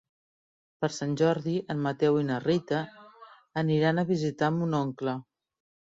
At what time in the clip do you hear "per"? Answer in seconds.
0.85-0.87